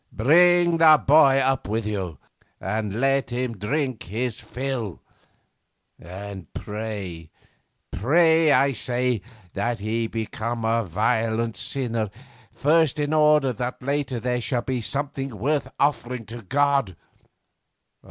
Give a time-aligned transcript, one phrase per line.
[0.11, 2.17] 'Bring the boy up with you,
[2.59, 4.99] and let him drink his fill.
[5.99, 7.29] And pray,
[7.91, 9.21] pray, I say,
[9.53, 12.09] that he become a violent sinner
[12.51, 16.95] first in order that later there shall be something worth offering to God.